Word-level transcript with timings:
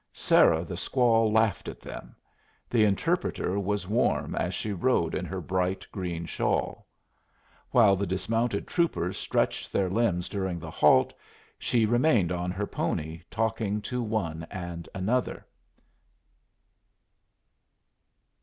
Sarah 0.13 0.65
the 0.65 0.73
squaw 0.73 1.31
laughed 1.31 1.67
at 1.67 1.79
them: 1.79 2.15
the 2.71 2.85
interpreter 2.85 3.59
was 3.59 3.87
warm 3.87 4.33
as 4.33 4.55
she 4.55 4.73
rode 4.73 5.13
in 5.13 5.25
her 5.25 5.39
bright 5.41 5.85
green 5.91 6.25
shawl. 6.25 6.87
While 7.69 7.95
the 7.95 8.07
dismounted 8.07 8.65
troopers 8.65 9.15
stretched 9.15 9.71
their 9.71 9.91
limbs 9.91 10.27
during 10.27 10.57
the 10.57 10.71
halt, 10.71 11.13
she 11.59 11.85
remained 11.85 12.31
on 12.31 12.49
her 12.49 12.65
pony 12.65 13.21
talking 13.29 13.79
to 13.83 14.01
one 14.01 14.47
and 14.49 14.89
another. 14.95 15.45